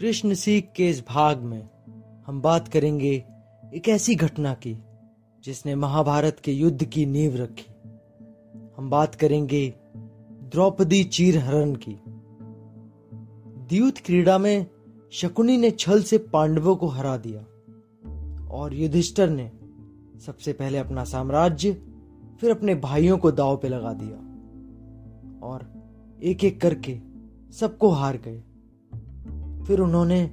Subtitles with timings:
[0.00, 1.68] कृष्ण सीख के इस भाग में
[2.26, 3.24] हम बात करेंगे
[3.74, 4.78] एक ऐसी घटना की,
[5.44, 7.66] जिसने महाभारत के युद्ध की नींव रखी।
[8.76, 9.74] हम बात करेंगे
[10.42, 12.00] द्रौपदी चीरहरण की।
[13.68, 14.66] द्यूत क्रीड़ा में
[15.12, 17.40] शकुनी ने छल से पांडवों को हरा दिया
[18.48, 19.52] और युधिष्ठर ने
[20.26, 21.72] सबसे पहले अपना साम्राज्य,
[22.40, 24.16] फिर अपने भाइयों को दाव पे लगा दिया
[25.46, 25.72] और
[26.22, 27.00] एक एक करके
[27.52, 28.42] सबको हार गए।
[29.66, 30.30] फिर उन्होंने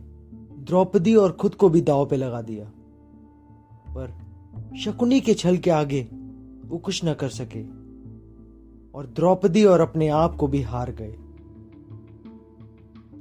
[0.60, 2.66] द्रौपदी और खुद को भी दाव पे लगा दिया।
[3.98, 4.14] पर
[4.78, 6.02] शकुनी के छल के आगे
[6.66, 7.64] वो कुछ न कर सके
[8.98, 11.16] और द्रौपदी और अपने आप को भी हार गए।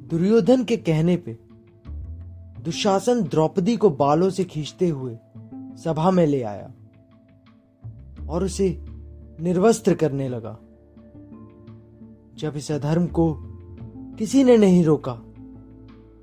[0.06, 1.38] दुर्योधन के कहने पे
[2.64, 5.18] दुशासन द्रौपदी को बालों से खींचते हुए
[5.84, 6.72] सभा में ले आया
[8.28, 8.84] और उसे
[9.40, 10.58] निर्वस्त्र करने लगा।
[12.34, 13.36] जब इस अधर्म को
[14.18, 15.22] किसी ने नहीं रोका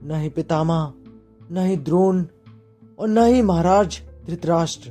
[0.06, 0.94] न ही पितामा
[1.52, 2.26] न ही द्रोण
[3.00, 4.90] और न ही महाराज धृतराष्ट्र।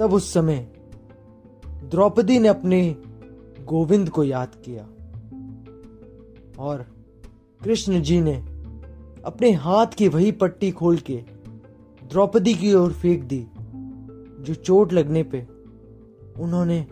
[0.00, 0.72] तब उस समय
[1.66, 2.96] द्रौपदी ने अपने
[3.64, 4.84] गोविंद को याद किया
[6.58, 6.86] और
[7.64, 8.34] कृष्ण जी ने
[9.24, 11.16] अपने हाथ की वही पट्टी खोल के
[12.08, 13.46] द्रौपदी की ओर फेंक दी,
[14.40, 15.46] जो चोट लगने पे
[16.38, 16.86] उन्होंने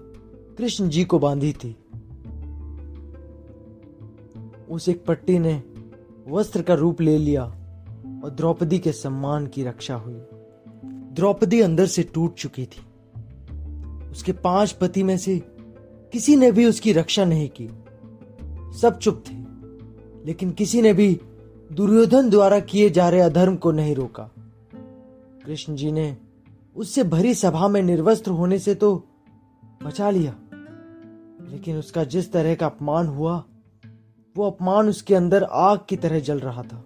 [0.58, 1.77] कृष्ण जी को बांधी थी।
[4.70, 5.62] उस एक पट्टी ने
[6.27, 10.15] वस्त्र का रूप ले लिया और द्रौपदी के सम्मान की रक्षा हुई।
[11.15, 12.81] द्रौपदी अंदर से टूट चुकी थी।
[14.11, 15.39] उसके पाँच पति में से
[16.13, 17.69] किसी ने भी उसकी रक्षा नहीं की।
[18.81, 19.35] सब चुप थे,
[20.27, 21.21] लेकिन किसी ने भी
[21.73, 24.31] दुर्योधन द्वारा किए जा रहे अधर्म को नहीं रोका।
[25.45, 26.17] कृष्ण जी ने
[26.77, 28.97] उससे भरी सभा में निर्वस्त्र होने से तो
[29.85, 30.35] बचा लिया,
[31.51, 33.45] लेकिन उसका जिस तरह का अपमान हुआ
[34.37, 36.77] वो अपमान उसके अंदर आग की तरह जल रहा था।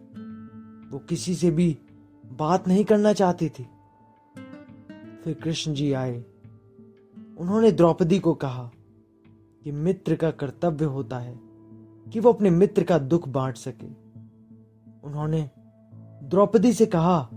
[0.92, 1.78] वो किसी से भी
[2.32, 3.68] बात नहीं करना चाहती थी।
[5.24, 6.24] फिर कृष्ण जी आए।
[7.38, 8.70] उन्होंने द्रौपदी को कहा
[9.64, 11.40] कि मित्र का कर्तव्य होता है
[12.12, 13.86] कि वो अपने मित्र का दुख बांट सके।
[15.04, 15.50] उन्होंने
[16.22, 17.28] द्रौपदी से कहा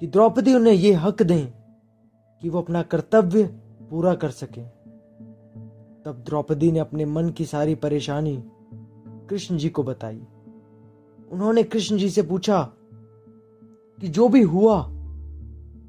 [0.00, 1.46] कि द्रौपदी उन्हें यह हक दें
[2.40, 3.44] कि वो अपना कर्तव्य
[3.90, 4.62] पूरा कर सके।
[6.04, 8.44] तब द्रौपदी ने अपने मन की सारी परेशानी
[9.30, 10.22] कृष्ण जी को बताई।
[11.32, 12.72] उन्होंने कृष्ण जी से पूछा
[14.00, 14.80] कि जो भी हुआ,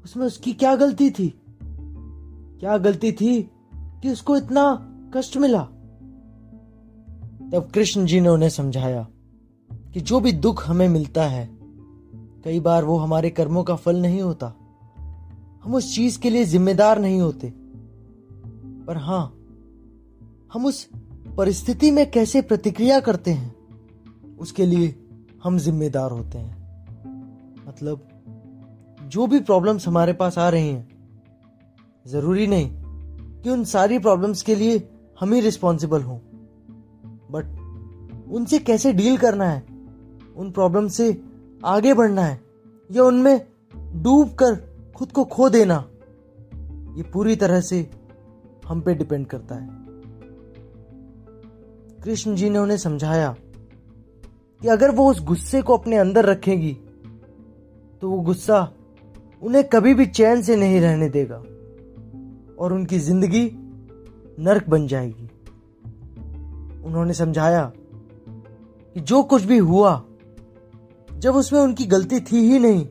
[0.04, 1.40] उसमें उसकी क्या गलती थी?
[2.60, 5.62] क्या गलती थी कि उसको इतना कष्ट मिला?
[7.52, 9.08] तब कृष्ण जी ने उन्हें समझाया
[9.72, 11.58] कि जो भी दुख हमें मिलता है,
[12.44, 14.54] कई बार वो हमारे कर्मों का फल नहीं होता।
[15.64, 17.54] हम उस चीज़ के लिए जिम्मेदार नहीं होते।
[18.86, 19.38] पर हाँ,
[20.52, 20.90] हम उस
[21.36, 23.56] परिस्थिति में कैसे प्रतिक्रिया करते हैं?
[24.38, 24.94] उसके लिए
[25.44, 26.84] हम जिम्मेदार होते हैं।
[27.68, 28.08] मतलब
[29.02, 30.88] जो भी प्रॉब्लम्स हमारे पास आ रही हैं,
[32.06, 32.70] ज़रूरी नहीं
[33.42, 34.88] कि उन सारी प्रॉब्लम्स के लिए
[35.20, 36.18] हम ही रिस्पॉन्सिबल हों।
[37.30, 37.44] बट
[38.30, 39.66] उनसे कैसे डील करना है?
[40.36, 41.22] उन प्रॉब्लम से
[41.64, 42.40] आगे बढ़ना है?
[42.92, 43.46] या उनमें
[44.02, 44.54] डूब कर
[44.96, 45.88] खुद को खो देना?
[46.96, 47.90] ये पूरी तरह से
[48.66, 49.83] हम पे डिपेंड करता है।
[52.04, 53.36] कृष्ण जी ने उन्हें समझाया
[54.60, 56.72] कि अगर वो उस गुस्से को अपने अंदर रखेगी
[58.00, 58.72] तो वो गुस्सा
[59.42, 61.36] उन्हें कभी भी चैन से नहीं रहने देगा
[62.58, 63.50] और उनकी ज़िंदगी
[64.40, 65.28] नरक बन जाएगी।
[66.84, 67.72] उन्होंने समझाया
[68.96, 70.02] कि जो कुछ भी हुआ,
[71.08, 72.84] जब उसमें उनकी गलती थी ही नहीं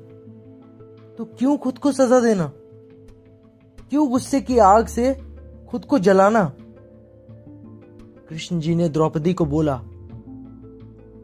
[1.16, 2.52] तो क्यों खुद को सजा देना?
[3.90, 5.14] क्यों गुस्से की आग से
[5.70, 6.52] खुद को जलाना?
[8.34, 9.82] कृष्ण जी ने द्रौपदी को बोला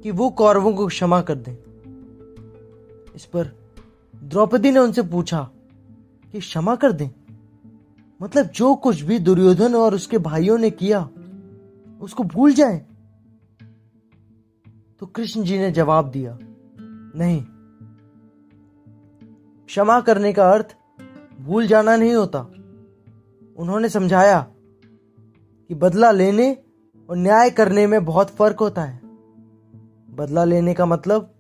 [0.04, 1.54] कि वो कौरवों को क्षमा कर दें।
[3.16, 3.56] इस पर
[4.16, 5.50] द्रौपदी ने उनसे पूछा
[6.32, 7.10] कि क्षमा कर दें?
[8.22, 11.10] मतलब जो कुछ भी दुर्योधन और उसके भाइयों ने किया,
[12.02, 12.86] उसको भूल जाए?
[15.00, 16.38] तो कृष्ण जी ने जवाब दिया,
[17.16, 17.46] नहीं।
[19.66, 20.76] क्षमा करने का अर्थ
[21.42, 22.40] भूल जाना नहीं होता।
[23.58, 24.48] उन्होंने समझाया
[25.68, 26.64] कि बदला लेने
[27.10, 29.00] और न्याय करने में बहुत फ़र्क होता है।
[30.10, 31.34] बदला लेने का मतलब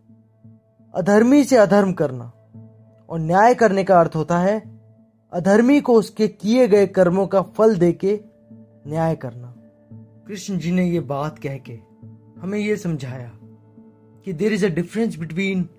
[0.95, 2.31] अधर्मी से अधर्म करना।
[3.10, 4.80] और न्याय करने का अर्थ होता है,
[5.33, 8.19] अधर्मी को उसके किए गए कर्मों का फल देके
[8.88, 9.56] न्याय करना।
[10.27, 11.80] कृष्ण जी ने यह बात कह के
[12.42, 13.31] हमें यह समझाया
[14.25, 15.69] कि there is a difference between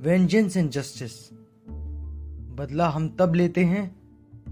[0.00, 1.30] vengeance and justice
[2.58, 3.96] बदला हम तब लेते हैं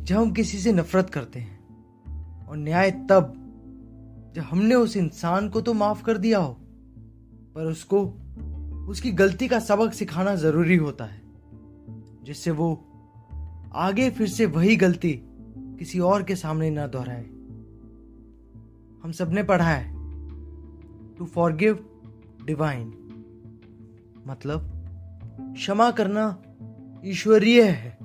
[0.05, 1.65] जब हम किसी से नफरत करते हैं।
[2.49, 3.41] और न्याय तब
[4.35, 6.53] जब हमने उस इंसान को तो माफ़ कर दिया हो,
[7.55, 8.07] पर उसको,
[8.89, 11.23] उसकी गलती का सबक सिखाना ज़रूरी होता है,
[12.25, 12.87] जिससे वो
[13.75, 15.21] आगे फिर से वही गलती
[15.79, 17.25] किसी और के सामने ना दोहराए।
[19.03, 19.95] हम सबने पढ़ा है
[21.17, 22.01] टू फॉरगिव
[22.47, 22.93] डिवाइन
[24.27, 24.71] मतलब
[25.57, 26.43] क्षमा करना
[27.05, 27.99] ईश्वरीय है।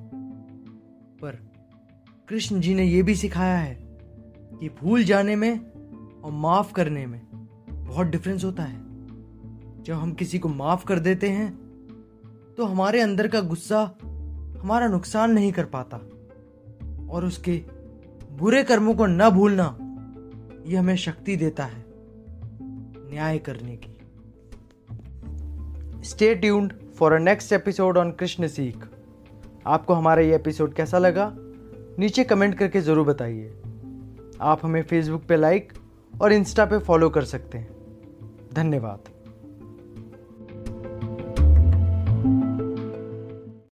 [1.21, 1.51] पर
[2.27, 3.75] कृष्ण जी ने यह भी सिखाया है
[4.59, 5.68] कि भूल जाने में
[6.29, 7.21] और माफ़ करने में
[7.71, 8.77] बहुत डिफरेंस होता है।
[9.83, 11.51] जब हम किसी को माफ़ कर देते हैं
[12.57, 13.79] तो हमारे अंदर का गुस्सा
[14.59, 15.97] हमारा नुकसान नहीं कर पाता।
[17.09, 17.53] और उसके
[18.31, 19.77] बुरे कर्मों को न भूलना
[20.67, 21.83] यह हमें शक्ति देता है
[23.11, 23.95] न्याय करने की।
[26.03, 28.87] Stay tuned for a next episode on Krishna सीख
[29.67, 31.31] आपको हमारा ये एपिसोड कैसा लगा?
[31.99, 33.53] नीचे कमेंट करके ज़रूर बताइए।
[34.41, 35.73] आप हमें फेसबुक पे लाइक
[36.21, 37.69] और इंस्टा पे फॉलो कर सकते हैं।
[38.53, 38.99] धन्यवाद।